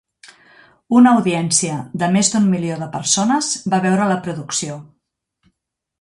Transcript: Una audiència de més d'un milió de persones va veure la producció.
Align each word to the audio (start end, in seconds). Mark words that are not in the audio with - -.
Una 0.99 1.11
audiència 1.17 1.75
de 2.03 2.09
més 2.17 2.33
d'un 2.35 2.49
milió 2.55 2.77
de 2.81 2.89
persones 2.97 3.53
va 3.75 3.83
veure 3.87 4.11
la 4.13 4.21
producció. 4.29 4.83